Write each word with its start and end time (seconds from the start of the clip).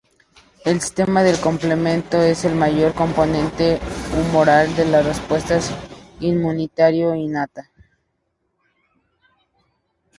El 0.65 0.81
sistema 0.81 1.21
del 1.21 1.39
complemento 1.39 2.19
es 2.19 2.43
el 2.43 2.55
mayor 2.55 2.95
componente 2.95 3.79
humoral 4.17 4.75
de 4.75 4.85
la 4.85 5.03
respuesta 5.03 5.59
inmunitario 6.19 7.13
innata. 7.13 7.69